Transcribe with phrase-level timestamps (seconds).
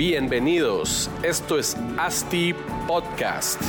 [0.00, 2.54] Bienvenidos, esto es ASTI
[2.88, 3.60] Podcast.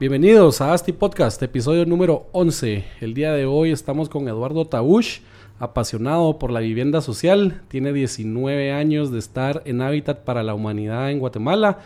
[0.00, 2.82] Bienvenidos a ASTI Podcast, episodio número 11.
[3.02, 5.18] El día de hoy estamos con Eduardo Tabush,
[5.58, 7.62] apasionado por la vivienda social.
[7.68, 11.78] Tiene 19 años de estar en Hábitat para la Humanidad en Guatemala.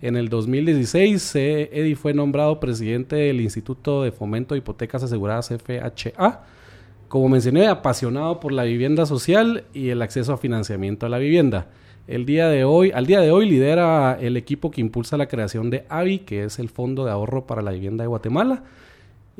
[0.00, 5.48] En el 2016, eh, Eddie fue nombrado presidente del Instituto de Fomento de Hipotecas Aseguradas
[5.48, 6.40] FHA.
[7.06, 11.68] Como mencioné, apasionado por la vivienda social y el acceso a financiamiento a la vivienda.
[12.08, 15.70] El día de hoy, al día de hoy lidera el equipo que impulsa la creación
[15.70, 18.64] de AVI, que es el Fondo de Ahorro para la Vivienda de Guatemala.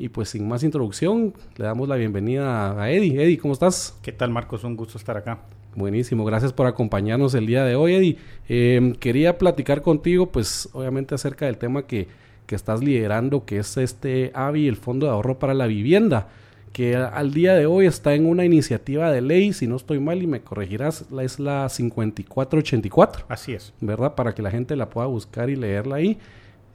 [0.03, 3.23] Y pues sin más introducción, le damos la bienvenida a Eddie.
[3.23, 3.97] Eddie, ¿cómo estás?
[4.01, 4.65] ¿Qué tal, Marcos?
[4.65, 5.39] Un gusto estar acá.
[5.77, 8.17] Buenísimo, gracias por acompañarnos el día de hoy, Eddie.
[8.49, 12.09] Eh, quería platicar contigo, pues obviamente acerca del tema que,
[12.47, 16.27] que estás liderando, que es este AVI, el Fondo de Ahorro para la Vivienda
[16.73, 20.21] que al día de hoy está en una iniciativa de ley, si no estoy mal
[20.23, 23.27] y me corregirás, es la 5484.
[23.29, 23.73] Así es.
[23.79, 24.15] ¿Verdad?
[24.15, 26.17] Para que la gente la pueda buscar y leerla ahí.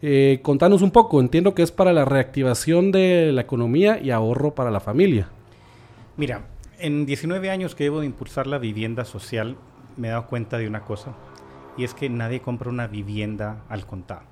[0.00, 4.54] Eh, contanos un poco, entiendo que es para la reactivación de la economía y ahorro
[4.54, 5.28] para la familia.
[6.16, 6.46] Mira,
[6.78, 9.56] en 19 años que debo de impulsar la vivienda social,
[9.96, 11.14] me he dado cuenta de una cosa,
[11.76, 14.22] y es que nadie compra una vivienda al contado.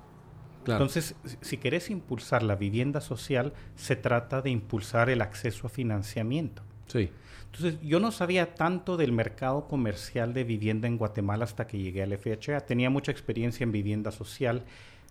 [0.65, 6.61] Entonces, si querés impulsar la vivienda social, se trata de impulsar el acceso a financiamiento.
[6.87, 7.09] Sí.
[7.45, 12.03] Entonces, yo no sabía tanto del mercado comercial de vivienda en Guatemala hasta que llegué
[12.03, 12.61] al FHA.
[12.61, 14.63] Tenía mucha experiencia en vivienda social,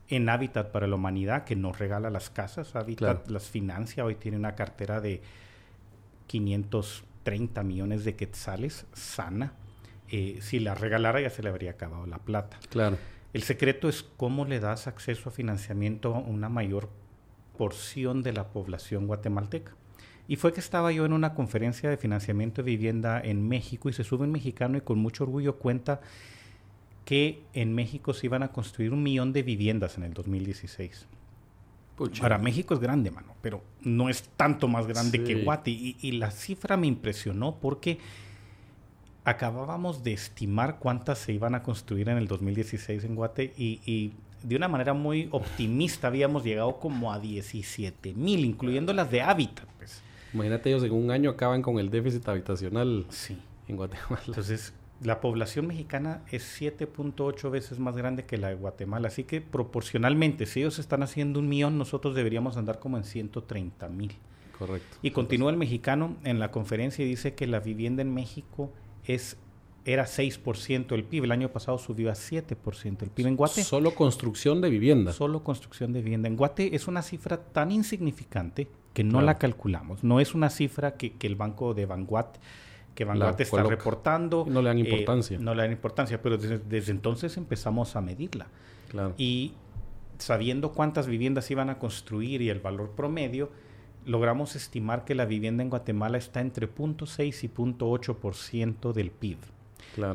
[0.09, 2.77] en Hábitat para la Humanidad, que nos regala las casas.
[2.77, 4.05] Hábitat las financia.
[4.05, 5.23] Hoy tiene una cartera de
[6.27, 9.53] 530 millones de quetzales, sana.
[10.09, 12.59] Eh, si la regalara ya se le habría acabado la plata.
[12.69, 12.97] Claro.
[13.33, 16.89] El secreto es cómo le das acceso a financiamiento a una mayor
[17.59, 19.73] porción de la población guatemalteca.
[20.29, 23.93] Y fue que estaba yo en una conferencia de financiamiento de vivienda en México y
[23.93, 26.01] se sube un mexicano y con mucho orgullo cuenta
[27.07, 31.07] que en México se iban a construir un millón de viviendas en el 2016.
[32.21, 35.71] Para México es grande, mano, pero no es tanto más grande que Guate.
[35.71, 37.99] Y, y, la cifra me impresionó porque
[39.25, 44.13] acabábamos de estimar cuántas se iban a construir en el 2016 en Guate y,
[44.43, 49.67] de una manera muy optimista habíamos llegado como a 17 mil, incluyendo las de hábitat.
[49.79, 50.03] Pues.
[50.35, 53.39] Imagínate ellos en un año acaban con el déficit habitacional sí.
[53.67, 54.23] en Guatemala.
[54.27, 59.41] Entonces, la población mexicana es 7.8 veces más grande que la de Guatemala, así que
[59.41, 64.13] proporcionalmente, si ellos están haciendo un millón, nosotros deberíamos andar como en 130 mil.
[64.59, 64.97] Correcto.
[65.03, 68.73] Y continúa el mexicano en la conferencia y dice que la vivienda en México
[69.05, 69.37] es
[69.87, 73.63] era 6% el PIB, el año pasado subió a 7% el PIB en Guate.
[73.63, 75.13] Solo construcción de vivienda.
[75.13, 76.29] Solo construcción de vivienda.
[76.29, 80.03] En Guate es una cifra tan insignificante que no la calculamos.
[80.03, 82.39] No es una cifra que, el banco de Vanguat
[82.97, 84.45] que Vanguat está reportando.
[84.49, 85.39] No le dan eh, importancia.
[85.39, 88.49] no le dan importancia, pero desde, entonces empezamos a medirla.
[88.89, 89.15] Claro.
[89.17, 89.53] Y
[90.19, 93.51] sabiendo cuántas viviendas iban a construir y el valor promedio,
[94.05, 99.39] logramos estimar que la vivienda en Guatemala está entre 0.6 y 0.8% del PIB.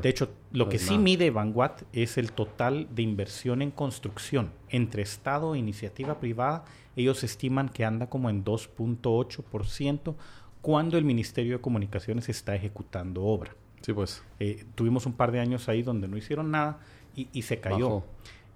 [0.02, 5.02] De hecho, lo que sí mide Vanguard es el total de inversión en construcción entre
[5.02, 6.66] Estado e iniciativa privada.
[6.96, 10.16] Ellos estiman que anda como en 2.8%
[10.62, 13.56] cuando el Ministerio de Comunicaciones está ejecutando obra.
[13.82, 14.24] Sí, pues.
[14.40, 16.80] Eh, tuvimos un par de años ahí donde no hicieron nada
[17.16, 18.03] y, se cayó.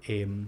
[0.07, 0.47] Em,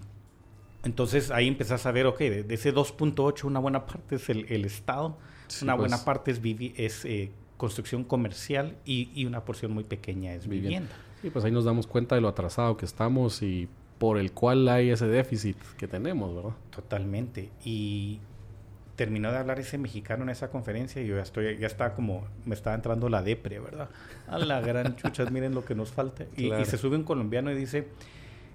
[0.84, 5.18] entonces ahí empezás a ver, ok, de, ese 2.8 una buena parte es el, Estado,
[5.62, 6.06] una buena pues.
[6.06, 6.40] parte es,
[6.78, 10.96] es eh, construcción comercial y, una porción muy pequeña es vivienda.
[11.24, 13.68] Y pues ahí nos damos cuenta de lo atrasado que estamos y
[13.98, 16.56] por el cual hay ese déficit que tenemos, ¿verdad?
[16.70, 17.50] Totalmente.
[17.66, 18.20] Y
[18.98, 22.28] terminó de hablar ese mexicano en esa conferencia y yo ya estoy, ya está como,
[22.46, 23.90] me estaba entrando la depre, ¿verdad?
[24.28, 26.26] A la gran chucha, miren lo que nos falta.
[26.36, 27.88] Y, y, se sube un colombiano y dice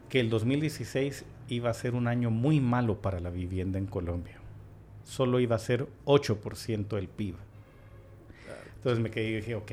[0.09, 4.35] que el 2016 iba a ser un año muy malo para la vivienda en Colombia.
[5.05, 7.37] Solo iba a ser 8% del PIB.
[8.79, 9.73] Entonces me quedé y dije, ok,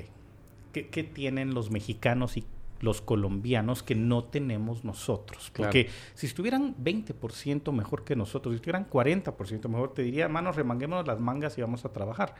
[0.71, 2.45] ¿qué, qué tienen los mexicanos y
[2.81, 5.51] los colombianos que no tenemos nosotros.
[5.51, 5.69] Claro.
[5.69, 11.05] Porque si estuvieran 20% mejor que nosotros, si estuvieran 40% mejor, te diría, manos, remanguémonos
[11.07, 12.35] las mangas y vamos a trabajar.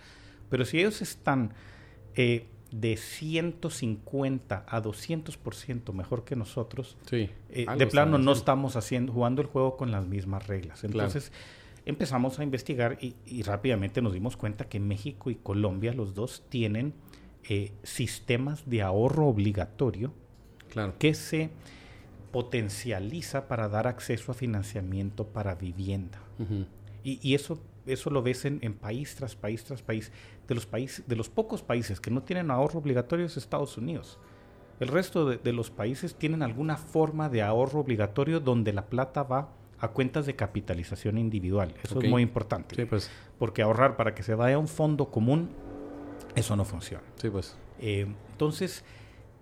[0.49, 1.53] Pero si ellos están
[2.15, 7.29] eh, de 150 a 200% mejor que nosotros, Sí.
[7.49, 10.79] eh, de plano no estamos haciendo, jugando el juego con las mismas reglas.
[10.81, 10.93] Claro.
[10.93, 11.31] Entonces
[11.85, 16.43] empezamos a investigar y, y rápidamente nos dimos cuenta que México y Colombia, los dos,
[16.49, 16.93] tienen
[17.47, 20.13] eh, sistemas de ahorro obligatorio
[20.69, 20.93] Claro.
[20.99, 21.49] que se
[22.31, 26.19] potencializa para dar acceso a financiamiento para vivienda.
[27.03, 30.11] Y, y eso, eso lo ves en, en país tras país tras país.
[30.47, 34.19] De los, países, de los pocos países que no tienen ahorro obligatorio es Estados Unidos.
[34.79, 39.23] El resto de, de los países tienen alguna forma de ahorro obligatorio donde la plata
[39.23, 39.49] va
[39.79, 41.73] a cuentas de capitalización individual.
[41.83, 42.75] Eso es muy importante.
[42.75, 43.09] Sí, pues.
[43.37, 45.49] Porque ahorrar para que se vaya a un fondo común,
[46.35, 47.03] eso no funciona.
[47.15, 47.55] Sí, pues.
[47.79, 48.83] Eh, entonces,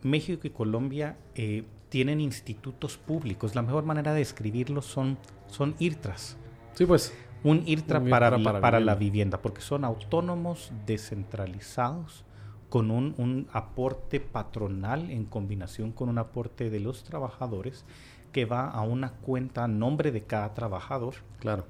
[0.03, 3.55] México y Colombia eh, tienen institutos públicos.
[3.55, 5.17] La mejor manera de describirlos son,
[5.47, 6.37] son IRTRAS.
[6.73, 7.13] Sí, pues.
[7.43, 8.99] Un IRTRA, Un para, IRTRA para la vivienda.
[9.37, 12.23] vivienda, porque son autónomos, descentralizados,
[12.69, 17.85] con un, un aporte patronal en combinación con un aporte de los trabajadores
[18.33, 21.65] que va a una cuenta a nombre de cada trabajador Claro.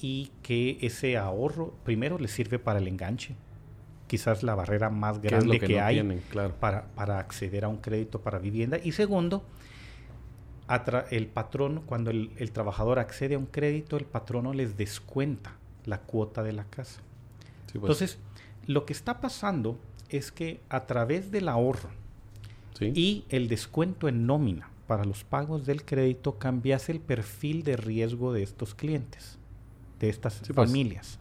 [0.00, 3.36] y que ese ahorro primero le sirve para el enganche.
[4.08, 6.22] Quizás la barrera más ¿Qué es grande que, que no hay tienen?
[6.30, 6.54] Claro.
[6.58, 8.78] para, para acceder a un crédito para vivienda.
[8.82, 9.44] Y segundo,
[11.10, 15.52] el patrón, cuando el, el trabajador accede a un crédito, el patrono les descuenta
[15.86, 17.00] la cuota de la casa.
[17.66, 17.82] Sí, pues.
[17.84, 18.18] Entonces,
[18.66, 19.78] lo que está pasando
[20.08, 21.90] es que a través del ahorro
[22.78, 22.92] sí.
[22.94, 28.32] y el descuento en nómina para los pagos del crédito cambias el perfil de riesgo
[28.32, 29.38] de estos clientes,
[30.00, 31.18] de estas Sí, pues.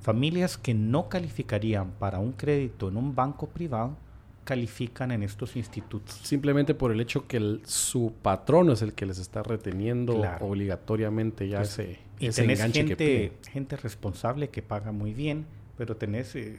[0.00, 0.56] Familias.
[0.58, 3.96] Que no calificarían para un crédito en un banco privado,
[4.44, 6.14] califican en estos institutos.
[6.22, 10.46] Simplemente por el hecho que el- su patrono es el que les está reteniendo Claro.
[10.46, 13.04] obligatoriamente ya Pues, ese, Y ese tenés enganche que gente,
[13.38, 13.52] piden.
[13.52, 15.46] gente responsable que paga muy bien,
[15.78, 16.58] pero tenés, eh,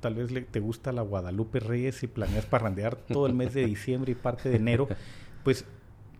[0.00, 3.64] tal vez le- te gusta la Guadalupe Reyes y planeas parrandear todo el mes de
[3.66, 4.88] diciembre y parte de enero,
[5.44, 5.64] pues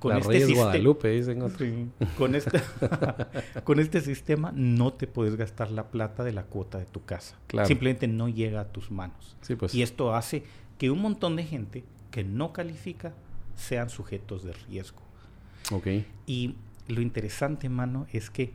[0.00, 0.62] con este sistema...
[0.64, 1.60] Guadalupe, dicen otros.
[1.60, 1.88] Sí,
[2.18, 2.60] con, este,
[3.64, 7.38] con este sistema no te puedes gastar la plata de la cuota de tu casa.
[7.46, 7.68] Claro.
[7.68, 9.36] Simplemente no llega a tus manos.
[9.42, 9.74] Sí, pues.
[9.74, 10.42] Y esto hace
[10.78, 13.12] que un montón de gente que no califica
[13.54, 15.02] sean sujetos de riesgo.
[15.70, 15.86] Ok.
[16.26, 16.56] Y
[16.88, 18.52] lo interesante, mano, es que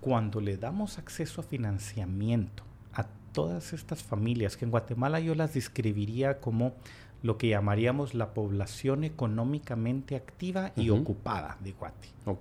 [0.00, 5.54] cuando le damos acceso a financiamiento a todas estas familias, que en Guatemala yo las
[5.54, 6.74] describiría como
[7.22, 12.40] lo que llamaríamos la población económicamente activa y ocupada de Guate, Ok.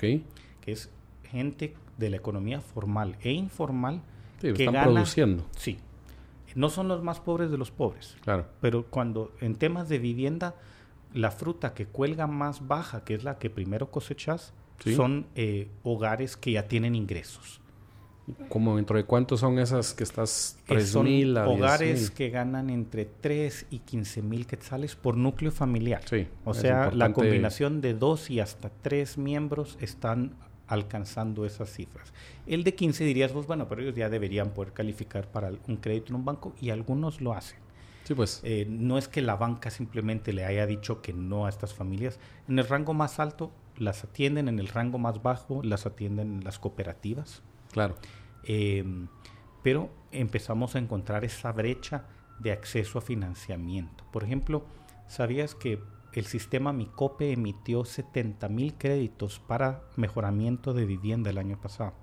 [0.61, 0.89] que es
[1.23, 4.01] gente de la economía formal e informal
[4.41, 5.45] Sí, que están gana- produciendo.
[5.55, 5.77] Sí,
[6.55, 8.17] no son los más pobres de los pobres.
[8.21, 8.47] Claro.
[8.59, 10.55] Pero cuando en temas de vivienda,
[11.13, 14.95] la fruta que cuelga más baja, que es la que primero cosechas, Sí.
[14.95, 17.60] son eh, hogares que ya tienen ingresos.
[18.49, 22.11] Como dentro de cuántos son esas que estás Eh, tres son mil a hogares 10,000?
[22.13, 26.01] que ganan entre 3 y 15 mil quetzales por núcleo familiar.
[26.05, 30.35] Sí, O sea, la combinación de dos y hasta tres miembros están
[30.67, 32.13] alcanzando esas cifras.
[32.47, 36.09] El de 15 dirías vos, bueno, pero ellos ya deberían poder calificar para un crédito
[36.09, 37.59] en un banco y algunos lo hacen.
[38.05, 38.39] Sí, pues.
[38.43, 42.19] Eh, no es que la banca simplemente le haya dicho que no a estas familias.
[42.47, 46.57] En el rango más alto las atienden, en el rango más bajo las atienden las
[46.59, 47.41] cooperativas.
[47.71, 47.95] Claro.
[48.43, 48.83] Eh,
[49.63, 52.05] pero empezamos a encontrar esa brecha
[52.39, 54.03] de acceso a financiamiento.
[54.11, 54.65] Por ejemplo,
[55.07, 55.79] ¿sabías que
[56.13, 61.93] el sistema Micope emitió 70 mil créditos para mejoramiento de vivienda el año pasado?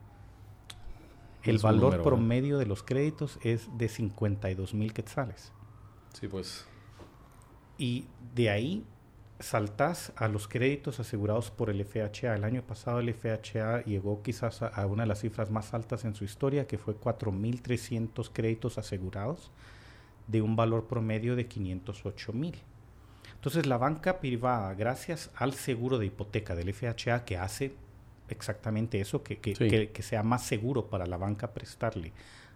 [1.43, 2.03] El Es valor ¿eh?
[2.03, 5.53] promedio de los créditos es de 52 mil quetzales.
[6.13, 6.67] Sí, pues.
[7.77, 8.85] Y de ahí
[9.41, 12.35] saltás a los créditos asegurados por el FHA.
[12.35, 16.05] El año pasado el FHA llegó quizás a, a una de las cifras más altas
[16.05, 19.51] en su historia, que fue 4.300 créditos asegurados
[20.27, 22.55] de un valor promedio de 508.000.
[23.35, 27.75] Entonces la banca privada, gracias al seguro de hipoteca del FHA, que hace
[28.29, 29.69] exactamente eso, que, que- Sí.
[29.69, 32.13] que- que sea más seguro para la banca prestarle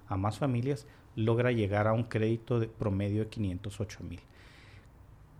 [0.08, 4.20] a más familias, logra llegar a un crédito de promedio de 508 mil.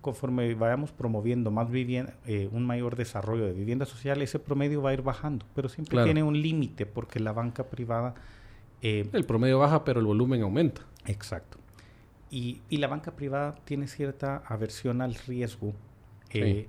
[0.03, 4.91] Conforme vayamos promoviendo más vivienda, eh, un mayor desarrollo de vivienda social, ese promedio va
[4.91, 6.05] a ir bajando, pero siempre Claro.
[6.07, 8.15] tiene un límite porque la banca privada...
[8.83, 10.83] eh, El promedio baja, pero el volumen aumenta.
[11.07, 11.57] Exacto.
[12.31, 15.73] Y, y la banca privada tiene cierta aversión al riesgo,
[16.31, 16.67] eh,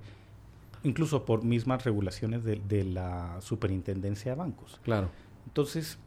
[0.84, 4.80] incluso por mismas regulaciones de, de la superintendencia de bancos.
[4.84, 5.10] Claro.
[5.48, 5.98] Entonces,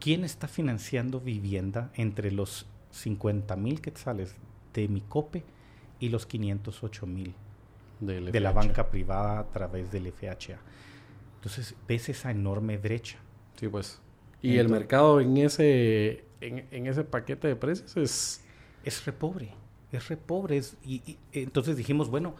[0.00, 4.34] ¿quién está financiando vivienda entre los 50 mil quetzales
[4.72, 5.44] de Micope
[6.00, 7.34] y los 508 mil
[8.00, 10.58] Del de la banca privada a través del FHA.
[11.36, 13.18] Entonces ves esa enorme brecha.
[13.56, 14.00] Sí, pues.
[14.42, 18.40] Y el Entonces- mercado en ese, en, en ese paquete de precios es...
[18.84, 19.50] Es re pobre,
[19.92, 20.58] es re pobre.
[20.58, 22.34] es- y, y entonces dijimos, bueno,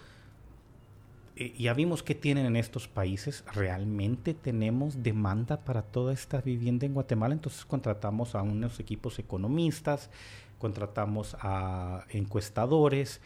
[1.37, 3.44] eh, ya vimos qué tienen en estos países.
[3.54, 7.32] ¿Realmente tenemos demanda para toda esta vivienda en Guatemala?
[7.34, 10.11] Entonces contratamos a unos equipos economistas,
[10.58, 13.20] contratamos a encuestadores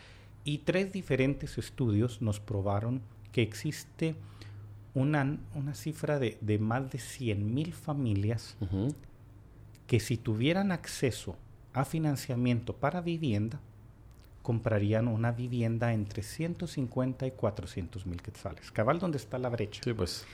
[0.53, 3.03] y tres diferentes estudios nos probaron
[3.33, 4.15] que existe
[4.95, 8.95] una, una cifra de, de más de 100 mil familias Ujú.
[9.87, 11.37] que si tuvieran acceso
[11.75, 13.61] a financiamiento para vivienda,
[14.43, 18.71] comprarían una vivienda entre 150 y 400 mil quetzales.
[18.73, 19.83] Cabal, donde está la brecha.
[19.85, 20.25] Sí, pues.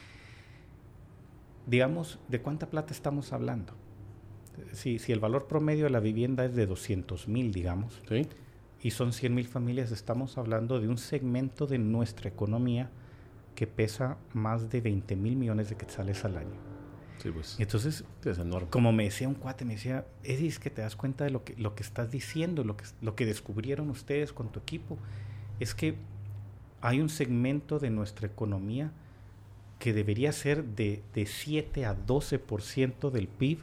[1.67, 3.73] Digamos, ¿de cuánta plata estamos hablando?
[4.73, 8.29] Si, si el valor promedio de la vivienda es de 200 mil, digamos, Sí.
[8.85, 12.91] Y son 100 mil familias, estamos hablando de un segmento de nuestra economía
[13.55, 16.55] que pesa más de 20 mil millones de quetzales al año.
[17.17, 17.57] Sí, pues.
[17.59, 18.69] Entonces, Sí, es enorme.
[18.69, 21.45] como me decía un cuate, me decía, Eddie, es que te das cuenta de lo
[21.45, 24.99] que, lo que estás diciendo, lo que, lo que descubrieron ustedes con tu equipo.
[25.61, 25.95] Es que
[26.83, 28.93] hay un segmento de nuestra economía
[29.79, 33.61] que debería ser de, de 7 a 12% del PIB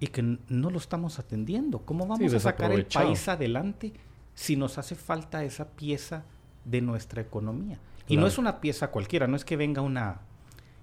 [0.00, 1.78] y que no lo estamos atendiendo.
[1.78, 3.94] ¿Cómo vamos a sacar el país adelante
[4.34, 6.24] si nos hace falta esa pieza
[6.64, 7.78] de nuestra economía?
[8.08, 10.20] Y no es una pieza cualquiera, no es que venga una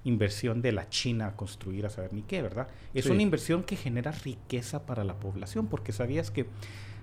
[0.03, 2.67] inversión de la China a construir a saber ni qué, ¿verdad?
[2.93, 3.11] Es Sí.
[3.11, 6.47] una inversión que genera riqueza para la población, porque sabías que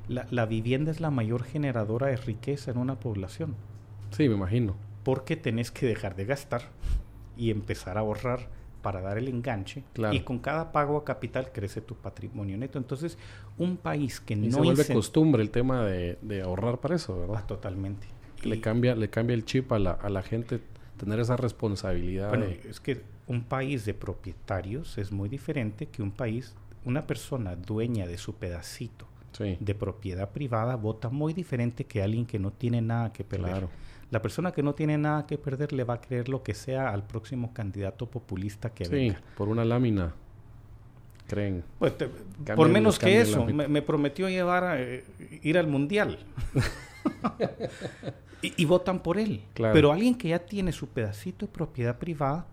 [0.09, 3.55] la, la vivienda es la mayor generadora de riqueza en una población,
[4.11, 4.75] Sí, me imagino.
[5.05, 6.63] porque tenés que dejar de gastar
[7.37, 8.49] y empezar a ahorrar
[8.83, 10.15] para dar el enganche Claro.
[10.15, 12.79] y con cada pago a capital crece tu patrimonio neto.
[12.79, 13.19] Entonces,
[13.59, 17.15] un país que Y no se vuelve costumbre el tema de, de ahorrar para eso,
[17.15, 17.47] Ah, ¿verdad?
[17.47, 18.07] totalmente.
[18.41, 20.61] Que le Y- cambia, le cambia el chip a la, a la gente
[20.97, 22.29] tener esa responsabilidad.
[22.29, 26.55] Bueno, de- es que un país de propietarios es muy diferente que un país,
[26.85, 32.25] una persona dueña de su pedacito sí, de propiedad privada vota muy diferente que alguien
[32.27, 33.51] que no tiene nada que perder.
[33.51, 33.71] claro.
[34.11, 36.91] La persona que no tiene nada que perder le va a creer lo que sea
[36.91, 39.21] al próximo candidato populista que Sí, venga.
[39.37, 40.15] por una lámina.
[41.27, 41.63] Creen.
[41.79, 42.09] Pues te-
[42.57, 45.05] por menos que eso, me, me prometió llevar a, eh,
[45.43, 46.19] ir al mundial.
[48.43, 49.43] y, y votan por él.
[49.55, 49.75] Claro.
[49.75, 52.47] Pero alguien que ya tiene su pedacito de propiedad privada,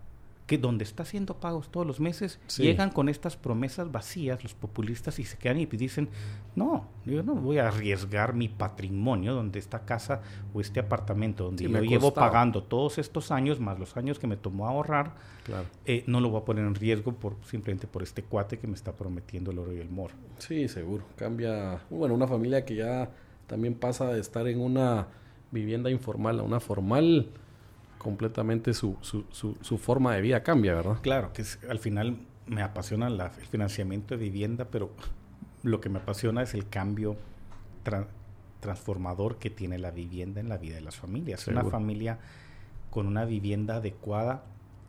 [0.46, 2.62] que donde está haciendo pagos todos los meses, Sí.
[2.62, 6.08] llegan con estas promesas vacías los populistas y se quedan y dicen,
[6.54, 10.22] no, yo no voy a arriesgar mi patrimonio donde esta casa
[10.54, 12.26] o este apartamento donde Sí, yo llevo costado.
[12.28, 15.66] pagando todos estos años, más los años que me tomó ahorrar, Claro.
[15.84, 18.74] eh, no lo voy a poner en riesgo por simplemente por este cuate que me
[18.74, 20.14] está prometiendo el oro y el moro.
[20.38, 21.02] Sí, seguro.
[21.16, 21.80] Cambia.
[21.90, 23.10] Bueno, una familia que ya
[23.48, 25.08] también pasa de estar en una
[25.50, 27.30] vivienda informal a una formal,
[28.06, 30.98] completamente su, su, su, su forma de vida cambia, ¿verdad?
[31.02, 34.92] Claro, que es- al final me apasiona la- el financiamiento de vivienda, pero
[35.64, 37.16] lo que me apasiona es el cambio
[37.84, 38.06] tra-
[38.60, 41.46] transformador que tiene la vivienda en la vida de las familias.
[41.48, 42.18] Una familia
[42.90, 44.44] con una vivienda adecuada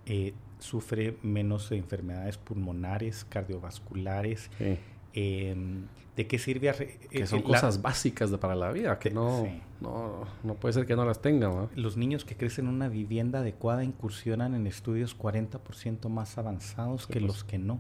[0.05, 4.50] eh, sufre menos enfermedades pulmonares, cardiovasculares.
[4.57, 4.77] Sí.
[5.13, 5.85] Em,
[6.15, 6.71] ¿De qué sirve?
[7.11, 9.61] Que eh, son eh, la- cosas básicas de, para la vida, que no, sí.
[9.81, 11.69] no, no puede ser que no las tengan.
[11.75, 17.13] Los niños que crecen en una vivienda adecuada incursionan en estudios 40% más avanzados Sí,
[17.13, 17.27] que pues.
[17.27, 17.79] los que no.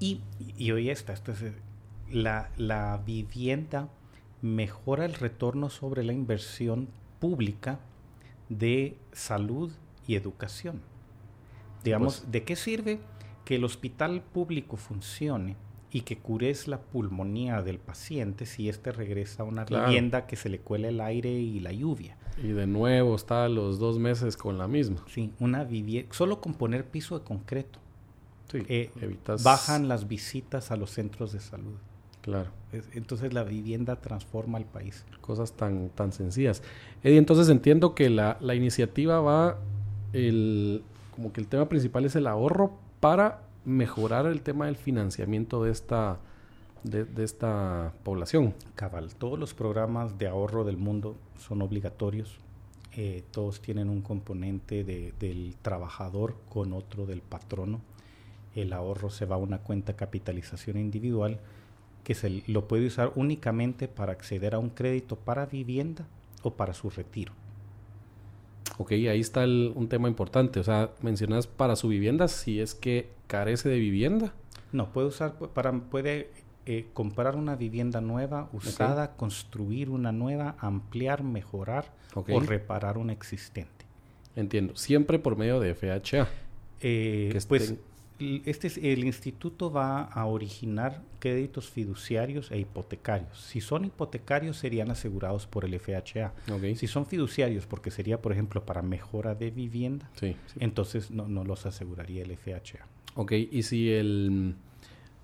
[0.00, 0.20] Y,
[0.58, 1.54] y oye esta, esto es, eh,
[2.10, 3.88] la, la vivienda
[4.42, 6.88] mejora el retorno sobre la inversión
[7.20, 7.80] pública
[8.50, 9.72] de salud
[10.06, 10.82] y educación.
[11.84, 12.32] Digamos, pues.
[12.32, 13.00] ¿de qué sirve
[13.46, 15.56] que el hospital público funcione
[15.96, 19.86] y que cures la pulmonía del paciente si éste regresa a una Claro.
[19.86, 22.16] vivienda que se le cuele el aire y la lluvia?
[22.42, 24.98] Y de nuevo está a los dos meses con la misma.
[25.08, 27.78] Sí, una vivienda, solo con poner piso de concreto,
[28.52, 29.42] Sí, eh, evitas...
[29.42, 31.76] bajan las visitas a los centros de salud.
[32.20, 35.04] Claro, Es- Entonces la vivienda transforma al país.
[35.22, 36.62] cosas tan, tan sencillas.
[37.02, 39.58] Eddie, entonces entiendo que la, la iniciativa va,
[40.12, 40.82] el,
[41.14, 45.72] como que el tema principal es el ahorro para mejorar el tema del financiamiento de
[45.72, 46.18] esta,
[46.84, 48.54] de, esta población.
[48.76, 52.38] Cabal, todos los programas de ahorro del mundo son obligatorios.
[52.96, 57.80] Eh, todos tienen un componente de- del trabajador con otro del patrono.
[58.54, 61.38] El ahorro se va a una cuenta capitalización individual
[62.04, 66.06] que se lo puede usar únicamente para acceder a un crédito para vivienda
[66.42, 67.32] o para su retiro.
[68.78, 70.60] Ok, ahí está el- un tema importante.
[70.60, 74.32] O sea, mencionas para su vivienda si es que carece de vivienda.
[74.72, 76.30] No, puede usar para puede
[76.68, 83.86] eh, comprar una vivienda nueva, usada, construir una nueva, ampliar, mejorar o reparar una existente.
[84.34, 84.74] Entiendo.
[84.76, 86.26] Siempre por medio de FHA.
[86.80, 87.80] Eh, Que pues estén-
[88.18, 93.40] este es- el instituto va a originar créditos fiduciarios e hipotecarios.
[93.40, 96.32] Si son hipotecarios serían asegurados por el FHA.
[96.52, 96.76] Ok.
[96.76, 100.36] Si son fiduciarios, porque sería por ejemplo para mejora de vivienda, Sí.
[100.46, 100.58] sí.
[100.60, 102.86] entonces no, no los aseguraría el FHA.
[103.14, 104.54] Ok, y si el,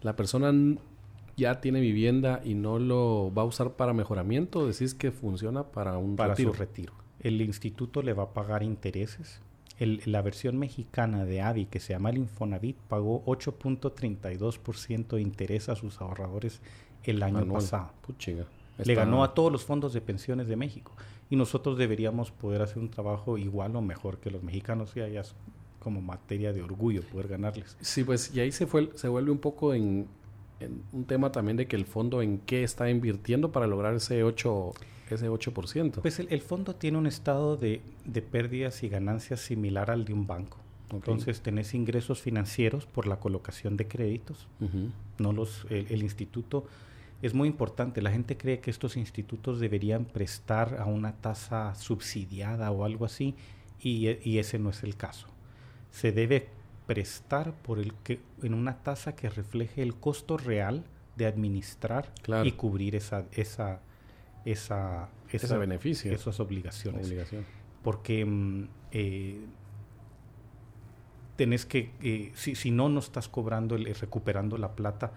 [0.03, 0.53] la persona
[1.37, 5.97] ya tiene vivienda y no lo va a usar para mejoramiento, decís que funciona para
[5.99, 6.53] un para retiro.
[6.53, 6.93] su retiro.
[7.21, 9.41] El instituto le va a pagar intereses.
[9.83, 15.69] El- la versión mexicana de AVI, que se llama el Infonavit, pagó 8.32% de interés
[15.69, 16.61] a sus ahorradores
[17.05, 17.91] el año pasado.
[18.03, 18.45] Puchiga.
[18.85, 20.93] Le ganó a todos los fondos de pensiones de México.
[21.31, 24.95] Y nosotros deberíamos poder hacer un trabajo igual o mejor que los mexicanos.
[24.95, 25.35] Ya es
[25.79, 27.77] como materia de orgullo poder ganarles.
[27.81, 30.07] Sí, pues y ahí se, fue, se vuelve un poco en,
[30.65, 34.25] en un tema también de que el fondo en qué está invirtiendo para lograr ese
[34.25, 34.75] 8%.
[35.11, 36.01] Ese 8%.
[36.01, 40.15] Pues el, el fondo tiene un estado de, de pérdidas y ganancias similar al de
[40.15, 40.59] un banco.
[40.91, 44.47] Entonces tenés ingresos financieros por la colocación de créditos.
[45.19, 46.67] No los, el, el instituto
[47.23, 48.03] es muy importante.
[48.03, 53.35] La gente cree que estos institutos deberían prestar a una tasa subsidiada o algo así
[53.81, 55.29] y, y ese no es el caso.
[55.91, 56.49] Se debe
[56.93, 60.85] prestar por el que en una tasa que refleje el costo real
[61.17, 62.45] de administrar Claro.
[62.47, 63.81] y cubrir esa esa
[64.45, 66.13] esa, Ese beneficio.
[66.13, 67.45] esas obligaciones Obligación.
[67.83, 69.41] porque mm, eh,
[71.37, 75.13] tenés que, eh, si, si no, no estás cobrando, el, recuperando la plata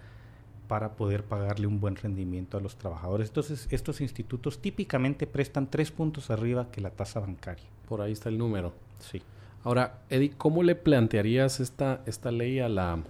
[0.68, 3.28] para poder pagarle un buen rendimiento a los trabajadores.
[3.28, 7.66] Entonces, estos institutos típicamente prestan tres puntos arriba que la tasa bancaria.
[7.86, 8.74] Por ahí está el número.
[8.98, 9.22] Sí.
[9.66, 13.00] Ahora, Eddie, ¿cómo le plantearías esta, esta ley a la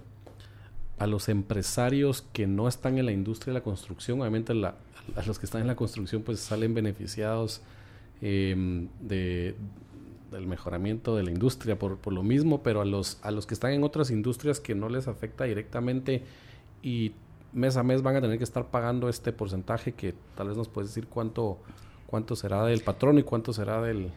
[0.97, 4.19] a los empresarios que no están en la industria de la construcción?
[4.19, 7.61] Obviamente a los que están en la construcción pues salen beneficiados
[8.23, 9.53] eh, de,
[10.31, 13.53] del mejoramiento de la industria por, por lo mismo, pero a los, a los que
[13.53, 16.23] están en otras industrias que no les afecta directamente
[16.81, 17.11] y
[17.53, 20.69] mes a mes van a tener que estar pagando este porcentaje que tal vez nos
[20.69, 21.59] puedes decir cuánto,
[22.07, 24.09] cuánto será del patrón y cuánto será del...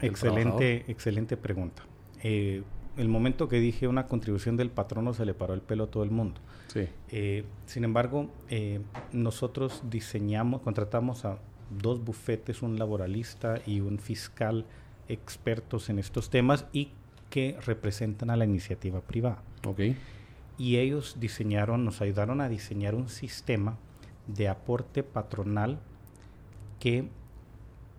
[0.00, 1.82] Excelente, excelente pregunta.
[2.22, 2.62] Eh,
[2.96, 6.02] el momento que dije una contribución del patrono se le paró el pelo a todo
[6.02, 6.40] el mundo.
[6.66, 6.88] Sí.
[7.10, 8.80] Eh, sin embargo, eh,
[9.12, 11.38] nosotros diseñamos, contratamos a
[11.70, 14.66] dos bufetes, un laboralista y un fiscal
[15.08, 16.90] expertos en estos temas y
[17.30, 19.42] que representan a la iniciativa privada.
[19.66, 19.80] Ok.
[20.58, 23.78] Y ellos diseñaron, nos ayudaron a diseñar un sistema
[24.26, 25.78] de aporte patronal
[26.80, 27.08] que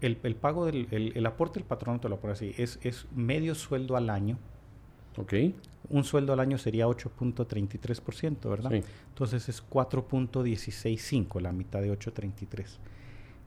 [0.01, 3.07] el, el pago del el, el aporte del patrono, te lo pongo así, es, es
[3.15, 4.37] medio sueldo al año.
[5.17, 5.33] Ok.
[5.89, 8.71] Un sueldo al año sería 8.33%, ¿verdad?
[8.71, 8.81] Sí.
[9.09, 12.77] Entonces es 4.165, la mitad de 8.33.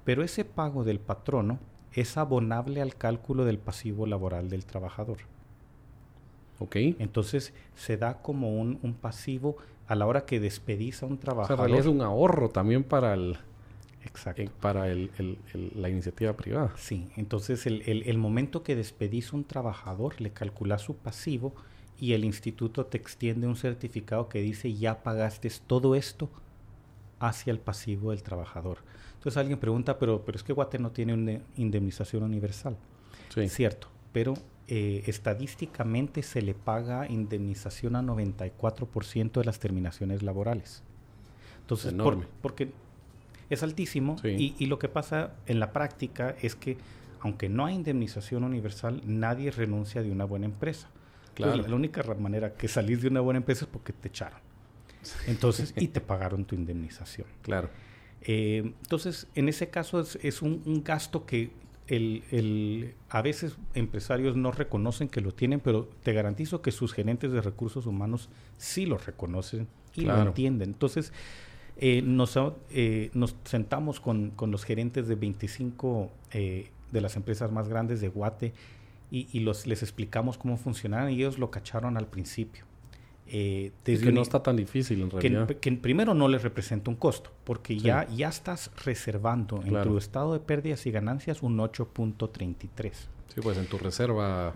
[0.04, 1.58] Pero ese pago del patrono
[1.92, 5.18] es abonable al cálculo del pasivo laboral del trabajador.
[6.58, 6.76] Ok.
[6.76, 11.16] Entonces se da como un, un pasivo a la hora que despedís a un O
[11.16, 11.70] sea, trabajador.
[11.78, 13.38] es un ahorro también para el,
[14.04, 14.42] Exacto.
[14.42, 16.72] eh, para el, el- el- la iniciativa privada.
[16.76, 21.54] Sí, entonces el, momento que despedís a un trabajador, le calculás su pasivo
[21.98, 26.28] y el instituto te extiende un certificado que dice ya pagaste todo esto
[27.20, 28.78] hacia el pasivo del trabajador.
[29.14, 32.76] Entonces alguien pregunta, pero, pero es que Guate no tiene una indemnización universal.
[33.32, 33.48] Sí.
[33.48, 34.34] Cierto, pero
[34.66, 40.82] eh, estadísticamente se le paga indemnización a 94% de las terminaciones laborales.
[41.60, 42.26] Entonces, por- Enorme.
[42.40, 42.72] porque
[43.50, 44.28] es altísimo Sí.
[44.28, 46.76] y, y lo que pasa en la práctica es que
[47.20, 50.88] aunque no hay indemnización universal, nadie renuncia de una buena empresa.
[51.37, 54.09] Entonces, la, la única ra- manera que salís de una buena empresa es porque te
[54.09, 54.40] echaron.
[55.26, 57.26] Entonces, y te pagaron tu indemnización.
[57.42, 57.70] Claro.
[58.22, 61.50] Eh, entonces, en ese caso es, es un, un gasto que
[61.87, 66.92] el, el- a veces empresarios no reconocen que lo tienen, pero te garantizo que sus
[66.92, 70.22] gerentes de recursos humanos sí lo reconocen y Claro.
[70.24, 70.70] lo entienden.
[70.70, 71.12] Entonces,
[71.76, 72.38] eh, nos,
[72.70, 78.00] eh, nos sentamos con, con los gerentes de 25 eh, de las empresas más grandes
[78.00, 78.52] de Guate
[79.11, 82.64] y, y los, les explicamos cómo funcionaban y ellos lo cacharon al principio.
[83.35, 85.46] Eh, Es desde que un- no está tan difícil en realidad.
[85.48, 87.80] que primero no les representa un costo, porque Sí.
[87.80, 93.08] ya, ya estás reservando en tu estado de pérdidas y ganancias un 8.33.
[93.35, 94.52] Sí, pues en tu reserva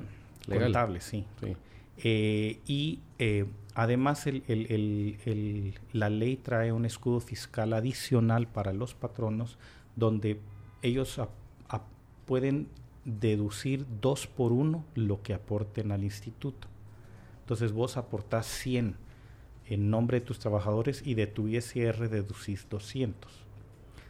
[0.47, 0.65] legal.
[0.65, 1.25] Contable, sí.
[1.41, 1.57] Sí.
[2.05, 3.47] Eh, y eh,
[3.79, 9.59] además el- el- el- el- la ley trae un escudo fiscal adicional para los patronos
[9.95, 10.41] donde
[10.83, 11.21] ellos
[12.25, 12.69] pueden
[13.05, 16.67] deducir dos por uno lo que aporten al instituto.
[17.41, 18.97] Entonces vos aportás 100
[19.69, 23.31] en nombre de tus trabajadores y de tu ISR deducís 200.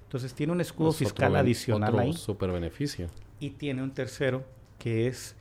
[0.04, 3.08] Entonces tiene un escudo Es fiscal otro adicional otro ahí super beneficio.
[3.40, 4.44] y tiene un tercero
[4.78, 5.34] que es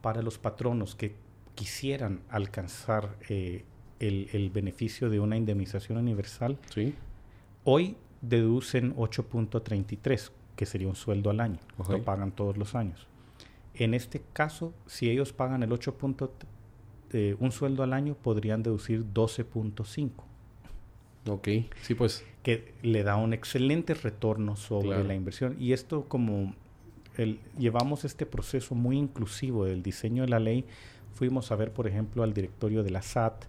[0.00, 1.14] para los patronos que
[1.54, 3.64] quisieran alcanzar eh,
[4.02, 6.58] el, el beneficio de una indemnización universal.
[6.74, 6.94] Sí.
[7.64, 11.58] Hoy deducen 8.33, que sería un sueldo al año.
[11.88, 13.06] Lo pagan todos los años.
[13.74, 15.94] En este caso, si ellos pagan el 8.
[15.96, 16.32] punto-
[17.14, 20.24] eh, un sueldo al año, podrían deducir 12.5,
[21.28, 21.48] Ok.
[21.82, 22.24] Sí, pues.
[22.42, 25.04] que le da un excelente retorno sobre Claro.
[25.04, 25.56] la inversión.
[25.60, 26.54] Y esto como
[27.16, 30.64] el, llevamos este proceso muy inclusivo del diseño de la ley,
[31.14, 33.44] fuimos a ver, por ejemplo, al directorio de la SAT.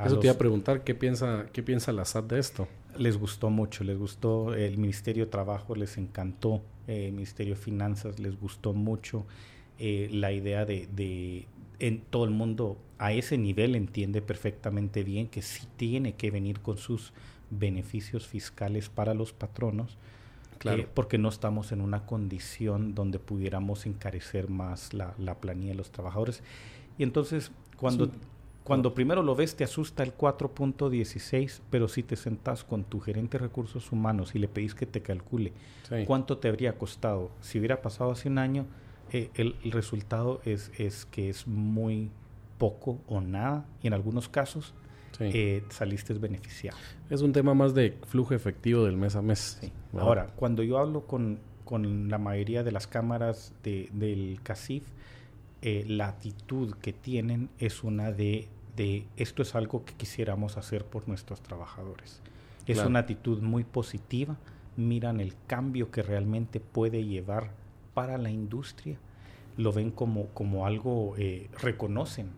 [0.00, 2.68] A Eso los- te iba a preguntar, ¿qué piensa, qué piensa la SAT de esto?
[2.98, 7.60] les gustó mucho, les gustó el Ministerio de Trabajo, les encantó, eh, el Ministerio de
[7.60, 9.24] Finanzas les gustó mucho
[9.78, 11.46] eh, la idea de, de
[11.78, 16.60] en todo el mundo a ese nivel entiende perfectamente bien que sí tiene que venir
[16.60, 17.12] con sus
[17.50, 19.96] beneficios fiscales para los patronos,
[20.58, 20.82] Claro.
[20.82, 25.76] eh, porque no estamos en una condición donde pudiéramos encarecer más la, la planilla de
[25.78, 26.42] los trabajadores.
[26.98, 28.12] Y entonces, cuando, Sí.
[28.70, 33.36] Cuando primero lo ves, te asusta el 4.16, pero si te sentás con tu gerente
[33.38, 35.52] de recursos humanos y le pedís que te calcule
[35.88, 36.04] Sí.
[36.06, 38.66] cuánto te habría costado si hubiera pasado hace un año,
[39.12, 42.10] eh, el, el resultado es, es que es muy
[42.58, 44.74] poco o nada, y en algunos casos
[45.18, 45.24] Sí.
[45.34, 46.78] eh, saliste beneficiado.
[47.10, 49.60] es un tema más de flujo efectivo del mes a mes.
[49.98, 54.84] Ahora, cuando yo hablo con, con la mayoría de las cámaras de- del CACIF,
[55.62, 60.84] eh, la actitud que tienen es una de, de esto es algo que quisiéramos hacer
[60.84, 62.20] por nuestros trabajadores.
[62.66, 62.90] Es Claro.
[62.90, 64.36] una actitud muy positiva,
[64.76, 67.50] miran el cambio que realmente puede llevar
[67.94, 68.98] para la industria,
[69.56, 72.30] lo ven como, como algo, eh, reconocen.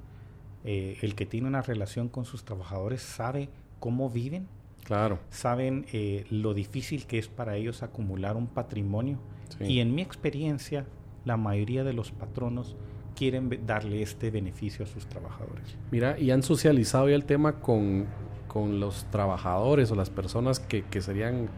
[0.65, 3.49] Eh, el que tiene una relación con sus trabajadores sabe
[3.81, 4.47] cómo viven
[4.85, 5.19] Claro.
[5.31, 9.19] saben eh, lo difícil que es para ellos acumular un patrimonio.
[9.59, 9.65] Sí.
[9.65, 10.87] Y en mi experiencia,
[11.25, 12.77] la mayoría de los patronos
[13.23, 15.77] quieren darle este beneficio a sus trabajadores.
[15.93, 18.07] Mira, y han socializado ya el tema con,
[18.49, 21.49] con los trabajadores o las personas que, que serían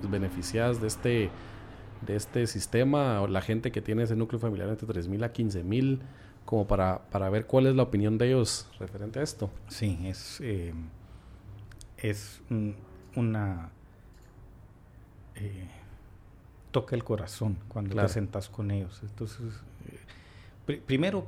[0.00, 1.30] pues, beneficiadas de este,
[2.04, 6.00] de este sistema, o la gente que tiene ese núcleo familiar entre 3.000 a 15.000,
[6.44, 9.50] como para, para ver cuál es la opinión de ellos referente a esto.
[9.68, 10.74] Sí, es, eh,
[11.98, 12.74] es un-
[13.14, 13.70] una...
[15.36, 15.68] eh,
[16.72, 18.08] toca el corazón cuando Claro.
[18.08, 19.00] te sentas con ellos.
[19.04, 19.62] Entonces,
[20.66, 21.26] pri- primero,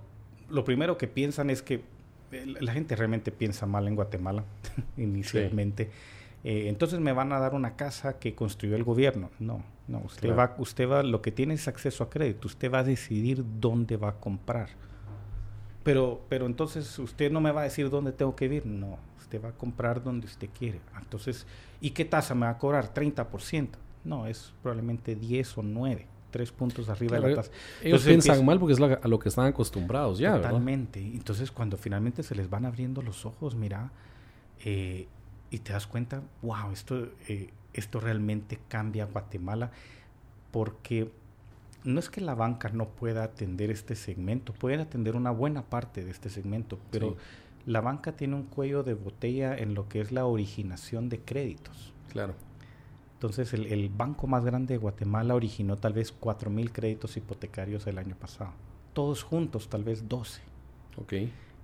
[0.51, 1.83] lo primero que piensan es que
[2.33, 4.45] eh, la gente realmente piensa mal en Guatemala
[4.97, 5.91] inicialmente.
[6.45, 9.31] Eh, entonces me van a dar una casa que construyó el gobierno.
[9.41, 10.37] No, no, usted Claro.
[10.37, 12.47] va, usted va, lo que tiene es acceso a crédito.
[12.49, 14.69] Usted va a decidir dónde va a comprar.
[15.83, 18.67] Pero, pero entonces usted no me va a decir dónde tengo que vivir.
[18.67, 20.81] No, usted va a comprar donde usted quiere.
[21.01, 21.47] Entonces,
[21.81, 22.93] ¿y qué tasa me va a cobrar?
[22.93, 23.69] 30%.
[24.05, 27.51] No, es probablemente 10 o 9, tres puntos arriba de la tasa.
[27.81, 30.51] Ellos Entonces piensan mal porque es la- a lo que están acostumbrados ya, ¿verdad?
[30.51, 31.01] Totalmente.
[31.01, 33.91] Entonces, cuando finalmente se les van abriendo los ojos, mira,
[34.65, 35.07] eh,
[35.51, 39.71] y te das cuenta, wow, esto, eh, esto realmente cambia Guatemala,
[40.51, 41.11] porque
[41.85, 46.05] no es que la banca no pueda atender este segmento, pueden atender una buena parte
[46.05, 47.17] de este segmento, pero Sí.
[47.71, 51.93] la banca tiene un cuello de botella en lo que es la originación de créditos.
[52.13, 52.35] Claro.
[53.17, 57.87] Entonces, el, el banco más grande de Guatemala originó tal vez 4 mil créditos hipotecarios
[57.87, 58.53] el año pasado.
[58.93, 60.43] Todos juntos, tal vez 12.
[60.99, 61.13] Ok,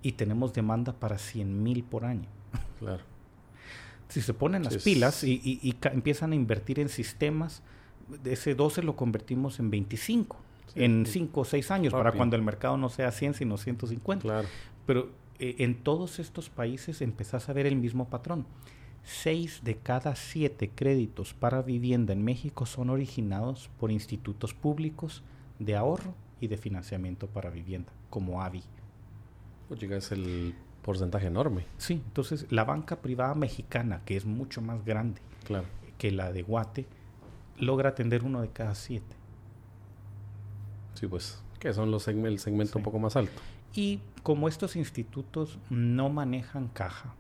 [0.03, 2.27] Y tenemos demanda para 100 mil por año.
[2.79, 3.03] claro.
[4.09, 7.63] Si se ponen las es- pilas y, y- y ca- empiezan a invertir en sistemas,
[8.23, 10.37] de ese 12 lo convertimos en 25.
[10.75, 11.13] Sí, en sí.
[11.15, 14.23] 5 o 6 años, para cuando el mercado no sea 100, sino 150.
[14.23, 14.49] Claro.
[14.87, 18.45] Pero eh, en todos estos países empezás a ver el mismo patrón.
[19.05, 25.23] Seis de cada siete créditos para vivienda en México son originados por institutos públicos
[25.59, 28.63] de ahorro y de financiamiento para vivienda, como AVI.
[29.69, 31.65] Pues llega es el porcentaje enorme.
[31.79, 35.67] Sí, entonces la banca privada mexicana, que es mucho más grande Claro.
[35.99, 36.87] que la de Guate,
[37.59, 39.17] logra atender uno de cada siete.
[40.95, 42.79] Sí, pues, que son los segme- el segmento Sí.
[42.79, 43.41] un poco más alto.
[43.75, 47.15] Y como estos institutos no manejan caja,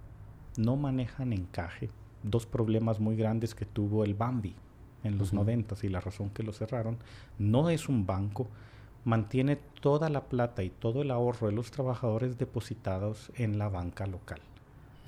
[0.57, 1.91] no manejan encaje,
[2.23, 4.55] dos problemas muy grandes que tuvo el Bambi
[5.05, 6.99] en los noventas y la razón que lo cerraron,
[7.38, 8.49] no es un banco,
[9.05, 14.07] mantiene toda la plata y todo el ahorro de los trabajadores depositados en la banca
[14.07, 14.41] local.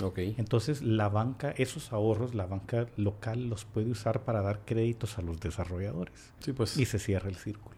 [0.03, 0.19] Ok.
[0.37, 5.23] Entonces la banca, esos ahorros, la banca local los puede usar para dar créditos a
[5.23, 6.77] los desarrolladores Sí, pues.
[6.77, 7.77] y se cierra el círculo.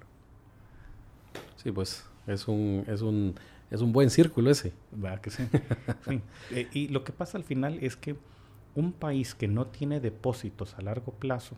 [1.56, 3.34] Sí, pues es un, es un
[3.70, 4.72] Es un buen círculo ese.
[4.92, 5.44] ¿Verdad que sí?
[6.06, 6.20] sí.
[6.50, 8.16] Eh, y lo que pasa al final es que
[8.74, 11.56] un país que no tiene depósitos a largo plazo,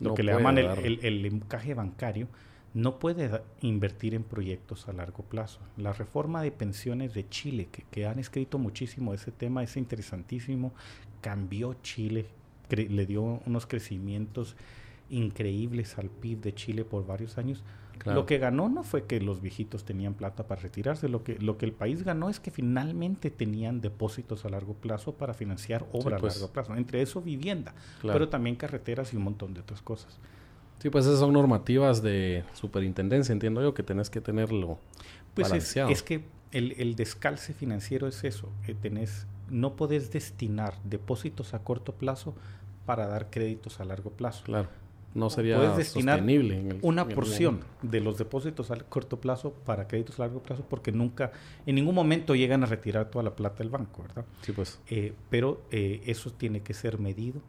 [0.00, 2.28] lo No que le llaman el, el- el encaje bancario,
[2.74, 5.60] no puede invertir en proyectos a largo plazo.
[5.76, 10.72] La reforma de pensiones de Chile, que, que han escrito muchísimo ese tema, es interesantísimo,
[11.22, 12.26] cambió Chile,
[12.70, 14.56] le dio unos crecimientos
[15.10, 17.62] increíbles al PIB de Chile por varios años.
[17.98, 18.20] Claro.
[18.20, 21.58] Lo que ganó no fue que los viejitos tenían plata para retirarse, lo que, lo
[21.58, 26.20] que el país ganó es que finalmente tenían depósitos a largo plazo para financiar obras
[26.20, 26.36] pues.
[26.36, 28.14] a largo plazo, entre eso vivienda, Claro.
[28.18, 30.18] pero también carreteras y un montón de otras cosas.
[30.78, 34.78] Sí, pues esas son normativas de superintendencia, entiendo yo, que tenés que tenerlo
[35.34, 40.74] Pues es, es que el, el descalce financiero es eso, que tenés, no podés destinar
[40.84, 42.34] depósitos a corto plazo
[42.84, 44.44] para dar créditos a largo plazo.
[44.44, 44.68] Claro,
[45.16, 46.58] no sería destinar sostenible.
[46.58, 50.22] en el- una en el porción de los depósitos a corto plazo para créditos a
[50.24, 51.32] largo plazo porque nunca,
[51.66, 54.24] en ningún momento llegan a retirar toda la plata del banco, ¿verdad?
[54.42, 54.80] Sí, pues.
[54.88, 57.40] Eh, pero eh, eso tiene que ser medido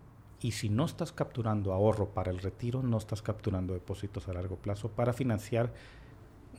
[0.42, 4.56] y si no estás capturando ahorro para el retiro, no estás capturando depósitos a largo
[4.56, 5.74] plazo para financiar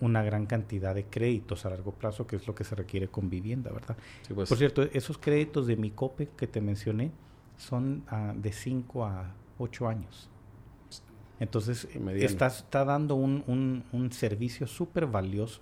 [0.01, 3.29] una gran cantidad de créditos a largo plazo, que es lo que se requiere con
[3.31, 3.97] vivienda, ¿verdad?
[4.27, 4.49] Sí, pues.
[4.49, 7.11] Por cierto, esos créditos de Micope que te mencioné
[7.57, 10.29] son ah, de 5 a 8 años.
[11.41, 15.61] Entonces, estás, está dando un, un- un servicio súper valioso,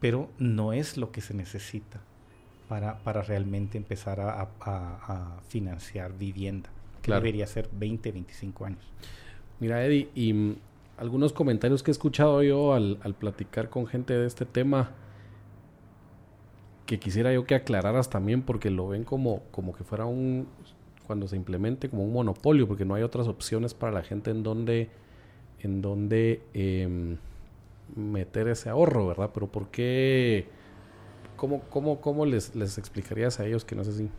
[0.00, 2.00] pero no es lo que se necesita
[2.68, 6.70] para, para realmente empezar a, a- financiar vivienda.
[7.00, 7.20] que Claro.
[7.22, 8.84] Debería ser 20, 25 años.
[9.60, 10.56] Mira, Eddie, y mm,
[10.96, 14.90] algunos comentarios que he escuchado yo al, al platicar con gente de este tema
[16.86, 20.46] que quisiera yo que aclararas también porque lo ven como, como que fuera un,
[21.06, 24.42] cuando se implemente como un monopolio, porque no hay otras opciones para la gente en
[24.42, 24.90] donde,
[25.60, 27.18] en donde em,
[27.96, 29.30] meter ese ahorro, ¿verdad?
[29.34, 30.48] Pero ¿por qué?
[31.36, 34.10] ¿Cómo, cómo, cómo les, les explicarías a ellos que no sé si...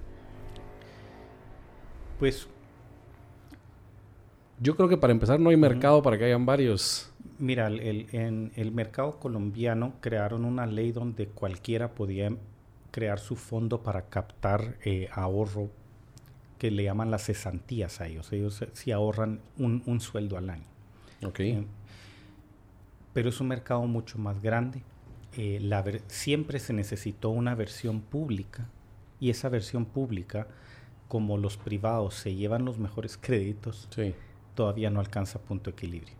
[2.19, 2.47] Pues
[4.59, 7.11] Yo creo que para empezar no hay mercado para que hayan varios.
[7.37, 12.35] Mira, el, el- en el mercado colombiano crearon una ley donde cualquiera podía
[12.91, 15.69] crear su fondo para captar eh, ahorro
[16.65, 18.31] que le llaman las cesantías a ellos.
[18.33, 20.65] Ellos sí ahorran un, un sueldo al año.
[21.23, 21.39] Ok.
[21.41, 21.63] Eh,
[23.13, 24.81] pero es un mercado mucho más grande.
[25.37, 28.67] Eh, la siempre se necesitó una versión pública
[29.19, 30.47] y esa versión pública,
[31.07, 34.15] como los privados se llevan los mejores créditos, Sí.
[34.55, 36.15] todavía no alcanza punto de equilibrio.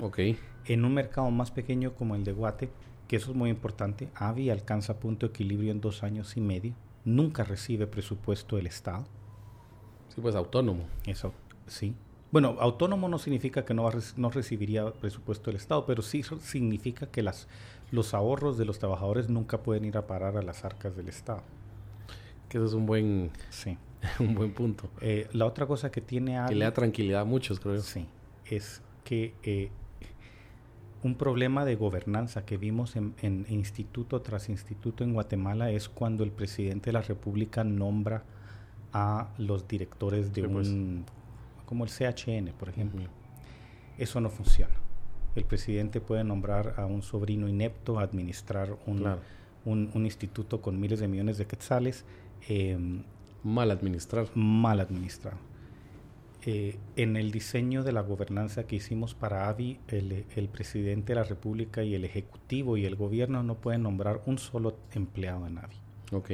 [0.00, 0.18] Ok.
[0.66, 2.70] En un mercado más pequeño como el de Guate,
[3.08, 6.74] que eso es muy importante, AVI alcanza punto de equilibrio en dos años y medio,
[7.04, 9.04] nunca recibe presupuesto del Estado,
[10.14, 10.84] Sí, pues autónomo.
[11.06, 11.32] eso
[11.66, 11.94] sí.
[12.30, 17.06] Bueno, autónomo no significa que no, va no recibiría presupuesto del Estado, pero sí significa
[17.06, 17.46] que las,
[17.92, 21.42] los ahorros de los trabajadores nunca pueden ir a parar a las arcas del Estado.
[22.48, 23.78] Que ese es un buen, Sí.
[24.18, 24.90] un buen punto.
[25.00, 26.54] Eh, la otra cosa que tiene Que AVI...
[26.56, 27.80] le da tranquilidad a muchos, creo.
[27.80, 28.06] Sí,
[28.46, 29.70] es que eh,
[31.04, 36.24] un problema de gobernanza que vimos en, en instituto tras instituto en Guatemala es cuando
[36.24, 38.24] el presidente de la República nombra
[38.94, 40.68] a los directores de Sí, pues.
[40.68, 41.04] un,
[41.66, 43.02] como el CHN, por ejemplo.
[43.98, 44.74] Eso no funciona.
[45.34, 49.20] El presidente puede nombrar a un sobrino inepto a administrar un, Claro.
[49.64, 52.04] un, un instituto con miles de millones de quetzales.
[52.48, 53.02] em,
[53.42, 54.26] Mal administrar.
[54.34, 55.36] mal administrado.
[56.46, 61.20] Eh, en el diseño de la gobernanza que hicimos para AVI, el, el presidente de
[61.20, 65.58] la República y el Ejecutivo y el gobierno no pueden nombrar un solo empleado en
[65.58, 65.76] AVI.
[66.12, 66.30] Ok.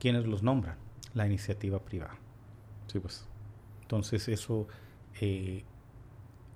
[0.00, 0.76] ¿Quiénes los nombran?
[1.14, 2.16] La iniciativa privada.
[2.86, 3.26] Sí, pues.
[3.82, 4.68] Entonces eso,
[5.20, 5.64] eh,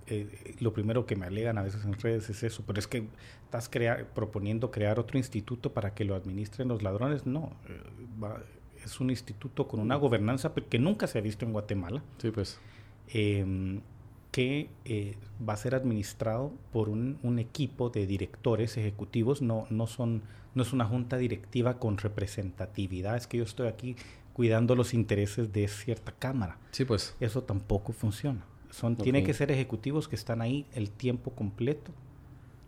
[0.07, 3.09] eh, lo primero que me alegan a veces en redes es eso, pero es que
[3.45, 7.27] estás crea- proponiendo crear otro instituto para que lo administren los ladrones.
[7.27, 7.81] No, eh,
[8.23, 8.43] va-
[8.85, 12.03] es un instituto con una gobernanza que nunca se ha visto en Guatemala.
[12.19, 12.59] Sí, pues.
[13.13, 13.81] em,
[14.33, 14.69] que
[15.47, 20.23] va a ser administrado por un, un equipo de directores ejecutivos, no, no, son,
[20.55, 23.95] no es una junta directiva con representatividad, es que yo estoy aquí
[24.35, 26.59] cuidando los intereses de cierta cámara.
[26.73, 27.17] Sí, pues.
[27.21, 28.45] Eso tampoco funciona.
[28.71, 29.27] Son, Tienen Ok.
[29.29, 31.93] que ser ejecutivos que están ahí el tiempo completo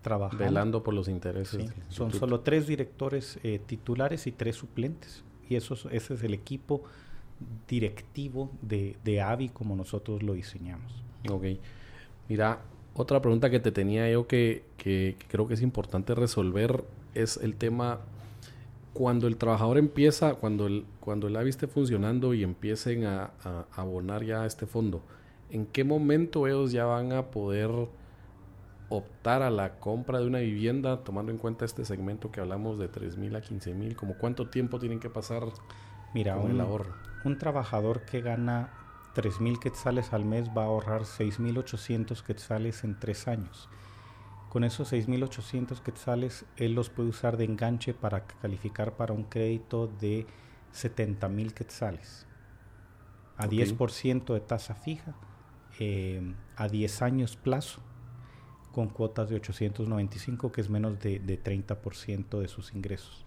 [0.02, 0.44] trabajando.
[0.44, 1.68] Velando por los intereses.
[1.68, 5.24] Sí, Son solo tres directores eh, titulares y tres suplentes.
[5.48, 6.84] Y eso, es- ese es el equipo
[7.68, 10.92] directivo de, de AVI como nosotros lo diseñamos.
[11.30, 11.44] Ok.
[12.28, 12.60] Mira,
[12.94, 17.36] otra pregunta que te tenía yo que, que- que creo que es importante resolver es
[17.38, 18.00] el tema
[18.96, 23.66] cuando el trabajador empieza, cuando el, cuando el AVI esté funcionando y empiecen a, a
[23.76, 25.02] abonar ya a este fondo,
[25.50, 27.70] ¿en qué momento ellos ya van a poder
[28.88, 32.88] optar a la compra de una vivienda, tomando en cuenta este segmento que hablamos de
[32.88, 35.42] 3 mil a 15 mil, como cuánto tiempo tienen que pasar
[36.14, 36.94] Mira, con un, el ahorro?
[37.24, 38.70] un trabajador que gana
[39.14, 43.68] 3 mil quetzales al mes va a ahorrar 6.800 quetzales en tres años.
[44.56, 49.86] Con esos 6.800 quetzales, él los puede usar de enganche para calificar para un crédito
[49.86, 50.24] de
[50.72, 52.26] 70 mil quetzales.
[53.36, 53.52] A Ok.
[53.52, 55.14] 10% de tasa fija,
[55.78, 56.22] eh,
[56.56, 57.82] a 10 años plazo,
[58.72, 63.26] con cuotas de 895, que es menos de, de 30% de sus ingresos.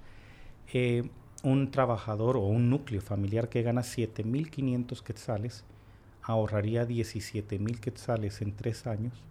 [0.73, 1.11] Eh,
[1.43, 5.63] un trabajador o un núcleo familiar que gana 7.500 quetzales
[6.23, 9.23] ahorraría 17.000 quetzales en tres años,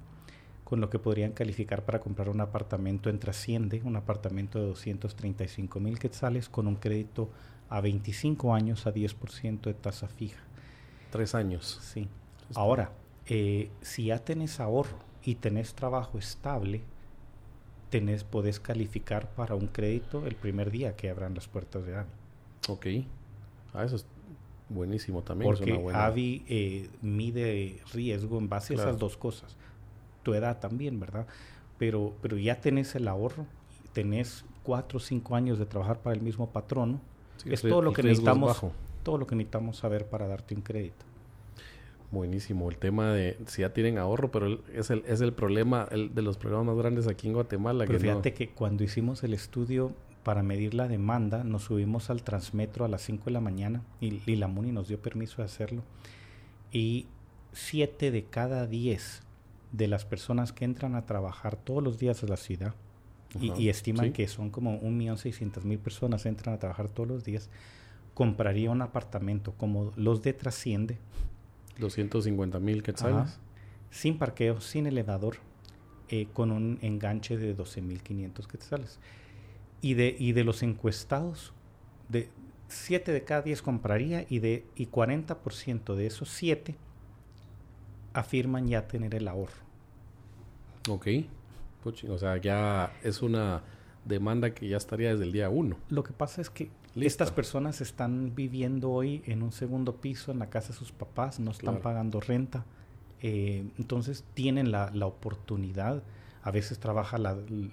[0.68, 5.96] con lo que podrían calificar para comprar un apartamento en Trasciende, un apartamento de 235.000
[5.98, 7.31] quetzales con un crédito
[7.70, 10.42] a 25 años a 10% de tasa fija.
[11.11, 11.78] Tres años.
[11.83, 12.07] Sí.
[12.54, 12.92] Ahora,
[13.24, 16.83] eh, si ya tenés ahorro y tenés trabajo estable,
[17.88, 22.09] tenés, podés calificar para un crédito el primer día que abran las puertas de AVI.
[22.68, 22.87] Ok.
[23.72, 24.04] Ah, eso es
[24.68, 25.50] buenísimo también.
[25.50, 29.57] Porque buena- AVI eh, mide riesgo en base a esas dos cosas.
[30.29, 31.27] Tu edad también, ¿verdad?
[31.79, 33.47] Pero, pero ya tenés el ahorro,
[33.95, 37.01] tenés cuatro o cinco años de trabajar para el mismo patrono.
[37.38, 38.61] Sí, es todo lo que necesitamos,
[39.03, 41.05] todo lo que necesitamos saber para darte un crédito.
[42.11, 42.69] Buenísimo.
[42.71, 46.23] El tema de si ya tienen ahorro, pero es el, es el problema, el de
[46.23, 47.85] los problemas más grandes aquí en Guatemala.
[47.87, 49.93] Pero que no- fíjate que cuando hicimos el estudio
[50.25, 54.21] para medir la demanda, nos subimos al Transmetro a las 5 de la mañana y,
[54.27, 55.83] y la MUNI nos dio permiso de hacerlo.
[56.73, 57.07] Y
[57.53, 59.23] 7 de cada 10
[59.72, 62.74] de las personas que entran a trabajar todos los días a la ciudad,
[63.38, 64.12] y, estiman sí.
[64.12, 67.50] que son como 1.600.000 personas entran a trabajar todos los días,
[68.14, 70.98] compraría un apartamento como los de Trasciende,
[71.78, 73.16] 250 mil quetzales.
[73.16, 73.38] Ajá.
[73.90, 75.37] sin parqueo, sin elevador,
[76.09, 78.98] eh, con un enganche de 12.500 quetzales.
[79.81, 81.52] Y de, y de los encuestados,
[82.09, 82.31] de
[82.68, 86.74] 7 de cada 10 compraría y, de, y 40% de esos 7
[88.12, 89.62] afirman ya tener el ahorro.
[90.88, 91.07] Ok.
[92.09, 93.62] O sea, ya es una
[94.05, 95.77] demanda que ya estaría desde el día uno.
[95.88, 97.07] Lo que pasa es que Listo.
[97.07, 101.40] estas personas están viviendo hoy en un segundo piso en la casa de sus papás,
[101.40, 101.83] no están Claro.
[101.83, 102.64] pagando renta,
[103.23, 106.03] eh, entonces tienen la, la oportunidad,
[106.42, 107.23] a veces trabajan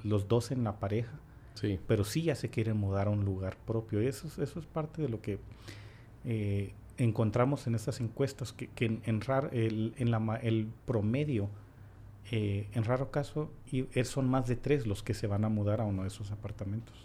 [0.03, 1.13] los dos en la pareja,
[1.55, 1.79] Sí.
[1.87, 4.01] pero sí ya se quieren mudar a un lugar propio.
[4.01, 5.39] Y eso, es- eso es parte de lo que
[6.25, 11.49] eh, encontramos en estas encuestas, que, que en, en rar- el, en la el promedio,
[12.31, 15.81] eh, en raro caso, y, son más de tres los que se van a mudar
[15.81, 16.95] a uno de esos apartamentos.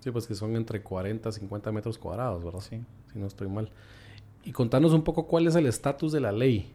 [0.00, 2.60] Sí, pues que son entre 40 a 50 metros cuadrados, ¿verdad?
[2.60, 2.80] Sí.
[3.12, 3.70] Si no estoy mal.
[4.44, 6.70] Y contanos un poco cuál es el estatus de la ley.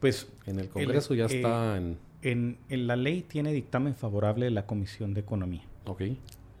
[0.00, 1.98] Pues En el Congreso ya eh, está en...
[2.22, 5.62] en, en la ley tiene dictamen favorable de la Comisión de Economía.
[5.84, 6.02] Ok.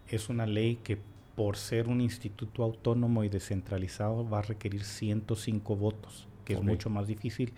[0.08, 0.98] Es una ley que
[1.36, 6.88] por ser un instituto autónomo y descentralizado va a requerir 105 votos, que es mucho
[6.90, 7.52] más difícil,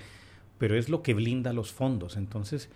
[0.59, 2.17] pero es lo que blinda los fondos.
[2.17, 2.69] Entonces,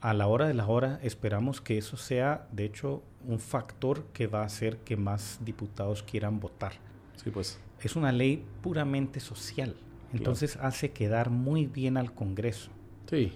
[0.00, 4.28] a la hora de la hora esperamos que eso sea, de hecho, un factor que
[4.28, 6.74] va a hacer que más diputados quieran votar.
[7.16, 7.58] Sí, pues.
[7.80, 9.74] Es una ley puramente social,
[10.12, 12.70] entonces hace quedar muy bien al Congreso.
[13.10, 13.32] Sí.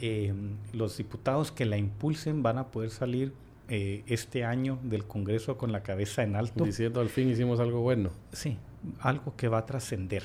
[0.00, 0.34] Eh,
[0.72, 3.32] los diputados que la impulsen van a poder salir
[3.68, 6.64] eh, este año del Congreso con la cabeza en alto.
[6.64, 8.10] Diciendo al fin hicimos algo bueno.
[8.32, 8.58] Sí,
[9.00, 10.22] algo que va a trascender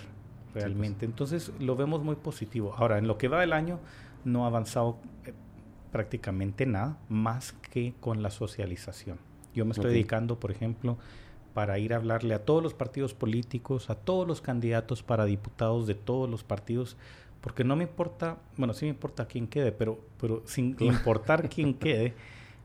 [0.54, 1.06] realmente.
[1.06, 2.74] Entonces lo vemos muy positivo.
[2.76, 3.80] Ahora, en lo que va del año
[4.26, 5.34] no ha avanzado eh,
[5.92, 9.20] prácticamente nada más que con la socialización.
[9.56, 10.98] Yo me estoy dedicando, por ejemplo,
[11.54, 15.88] para ir a hablarle a todos los partidos políticos, a todos los candidatos para diputados
[15.88, 16.98] de todos los partidos,
[17.42, 21.74] porque no me importa, bueno, sí me importa quién quede, pero, pero sin importar quién
[21.80, 22.14] quede,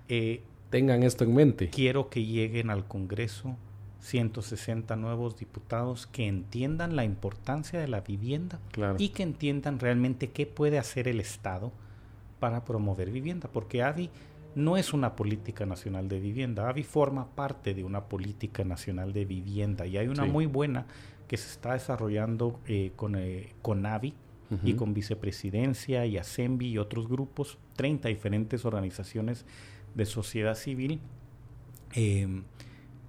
[0.09, 1.71] eh, Tengan esto en mente.
[1.71, 3.57] quiero que lleguen al Congreso
[4.01, 8.97] 160 nuevos diputados que entiendan la importancia de la vivienda Claro.
[8.99, 11.73] y que entiendan realmente qué puede hacer el Estado
[12.41, 14.11] para promover vivienda, porque AVI
[14.55, 19.25] no es una política nacional de vivienda, AVI forma parte de una política nacional de
[19.25, 20.31] vivienda y hay una Sí.
[20.31, 20.87] muy buena
[21.27, 24.13] que se está desarrollando eh, con, eh, con AVI
[24.63, 29.47] y con vicepresidencia y ASEMBI y otros grupos, 30 diferentes organizaciones
[29.95, 31.01] de sociedad civil
[31.95, 32.43] eh,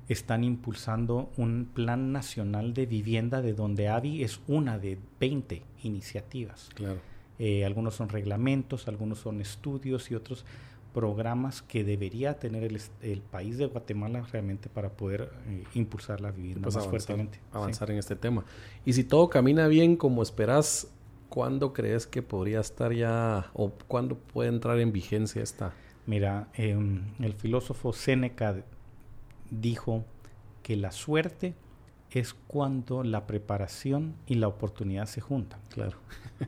[0.08, 6.70] están impulsando un plan nacional de vivienda de donde AVI es una de 20 iniciativas.
[6.76, 7.00] Claro.
[7.40, 10.46] Eh, algunos son reglamentos, algunos son estudios y otros
[10.94, 16.32] programas que debería tener el, el país de Guatemala realmente para poder eh, impulsar la
[16.32, 17.38] vivienda Pues más avanzar, fuertemente.
[17.40, 17.44] Sí.
[17.52, 18.46] avanzar en este tema.
[18.86, 20.88] Y si todo camina bien como esperás,
[21.28, 25.74] ¿cuándo crees que podría estar ya o cuándo puede entrar en vigencia esta?
[26.06, 28.64] Mira, em, el filósofo Séneca
[29.50, 30.06] dijo
[30.62, 31.56] que la suerte
[32.12, 35.60] es cuando la preparación y la oportunidad se juntan.
[35.70, 35.98] Claro.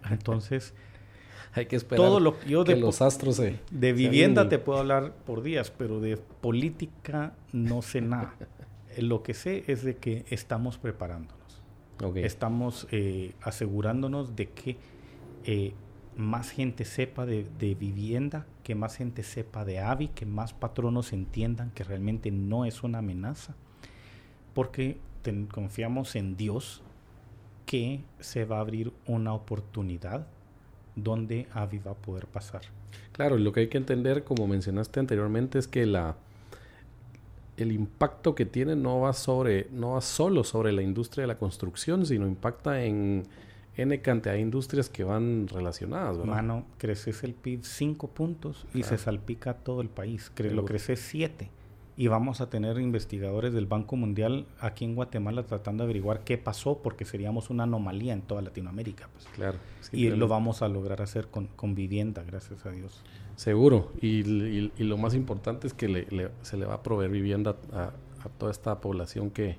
[0.09, 0.73] Entonces,
[1.53, 3.59] hay que esperar todo lo yo que de, los astros se...
[3.71, 8.35] de vivienda te puedo hablar por días, pero de política no sé nada.
[8.95, 11.63] Eh, lo que sé es de que estamos preparándonos.
[12.03, 12.17] Ok.
[12.17, 14.77] Estamos eh, asegurándonos de que
[15.45, 15.73] eh,
[16.17, 17.47] más gente sepa de,
[17.79, 22.83] vivienda, que más gente sepa de AVI, que más patronos entiendan que realmente no es
[22.83, 23.55] una amenaza,
[24.53, 26.81] porque ten- confiamos en Dios
[27.65, 30.27] que se va a abrir una oportunidad
[30.95, 32.61] donde AVI va a poder pasar.
[33.11, 36.15] Claro, lo que hay que entender, como mencionaste anteriormente, es que la
[37.57, 41.39] el impacto que tiene no va sobre, no va solo sobre la industria de la
[41.39, 43.23] construcción, sino impacta en
[43.77, 46.33] N cantidad de industrias que van relacionadas, ¿verdad?
[46.35, 50.31] Mano, creces el PIB 5 puntos y se salpica todo el país.
[50.35, 51.49] Cre- lo creces 7.
[51.99, 56.37] Y vamos a tener investigadores del Banco Mundial aquí en Guatemala tratando de averiguar qué
[56.37, 59.09] pasó, porque seríamos una anomalía en toda Latinoamérica.
[59.13, 59.25] pues.
[59.33, 59.57] Claro.
[59.91, 63.01] Y lo vamos a lograr hacer con, con vivienda, gracias a Dios.
[63.35, 63.91] Seguro.
[64.01, 67.09] Y, y- y lo más importante es que le- le- se le va a proveer
[67.09, 67.91] vivienda a,
[68.23, 69.57] a toda esta población que,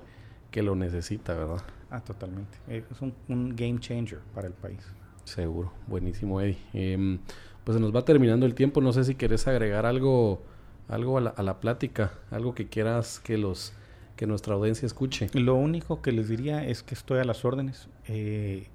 [0.51, 1.61] que lo necesita, ¿verdad?
[1.89, 2.57] Ah, totalmente.
[2.67, 4.79] Eh, Es un, un game changer para el país.
[5.23, 5.71] Seguro.
[5.87, 6.57] Buenísimo, Eddie.
[6.73, 7.19] Em,
[7.63, 8.81] pues se nos va terminando el tiempo.
[8.81, 10.41] No sé si querés agregar algo,
[10.87, 13.73] algo a la, a la plática, algo que quieras que los
[14.15, 15.29] que nuestra audiencia escuche.
[15.33, 17.87] Lo único que les diría es que estoy a las órdenes.
[18.07, 18.67] Eh,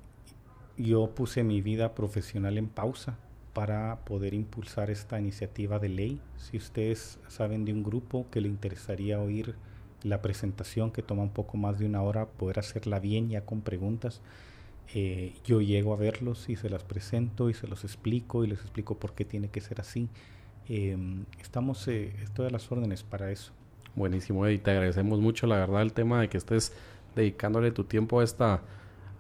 [0.78, 3.18] yo puse mi vida profesional en pausa
[3.52, 6.20] para poder impulsar esta iniciativa de ley.
[6.38, 9.54] Si ustedes saben de un grupo que le interesaría oír
[10.04, 13.62] la presentación que toma un poco más de una hora, poder hacerla bien ya con
[13.62, 14.20] preguntas,
[14.94, 18.60] eh, yo llego a verlos y se las presento y se los explico y les
[18.60, 20.08] explico por qué tiene que ser así.
[20.68, 20.96] Eh,
[21.40, 23.52] estamos, eh, estoy a las órdenes para eso.
[23.96, 24.58] Buenísimo, Eddie.
[24.58, 26.72] Te agradecemos mucho, la verdad, el tema de que estés
[27.14, 28.62] dedicándole tu tiempo a esta,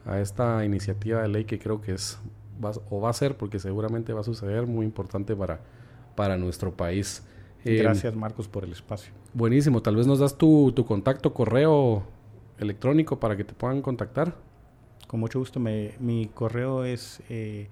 [0.04, 2.18] a esta iniciativa de ley que creo que es
[2.64, 5.60] va- o va a ser, porque seguramente va a suceder, muy importante para,
[6.16, 7.22] para nuestro país.
[7.64, 9.12] Em, Gracias Marcos por el espacio.
[9.32, 12.04] Buenísimo, tal vez nos das tu, tu contacto, correo
[12.58, 14.34] electrónico para que te puedan contactar.
[15.06, 15.60] Con mucho gusto.
[15.60, 17.68] Me, mi correo es eh,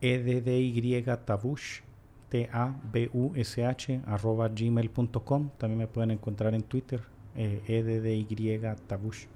[0.00, 1.80] eddyytabush,
[2.28, 5.50] T-A-B-U-S-H, arroba gmail.com.
[5.58, 7.00] También me pueden encontrar en Twitter,
[7.36, 9.26] eh, eddyytabush.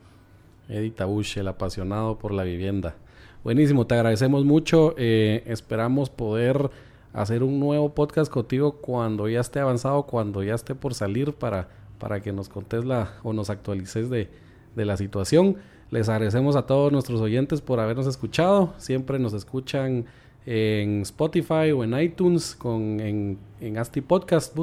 [0.69, 2.97] Eddie Tabush, el apasionado por la vivienda.
[3.43, 4.95] Buenísimo, te agradecemos mucho.
[4.97, 6.71] eh, esperamos poder
[7.15, 11.69] hacer un nuevo podcast contigo cuando ya esté avanzado, cuando ya esté por salir para,
[11.99, 14.29] para que nos contes la o nos actualices de,
[14.77, 15.57] de la situación.
[15.91, 18.75] Les agradecemos a todos nuestros oyentes por habernos escuchado.
[18.79, 20.07] Siempre nos escuchan
[20.45, 24.57] en Spotify o en iTunes con en, en Asti Podcast.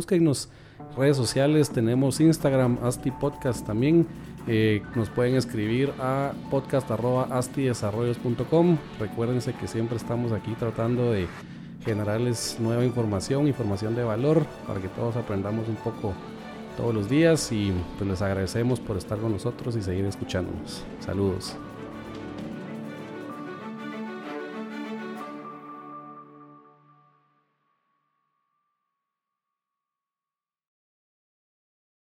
[0.97, 4.07] Redes sociales, tenemos Instagram, Asti Podcast también.
[4.47, 8.77] Eh, nos pueden escribir a podcast.astidesarrollos.com.
[8.99, 11.27] Recuérdense que siempre estamos aquí tratando de
[11.83, 16.13] generarles nueva información, información de valor, para que todos aprendamos un poco
[16.77, 20.83] todos los días y pues les agradecemos por estar con nosotros y seguir escuchándonos.
[20.99, 21.55] Saludos.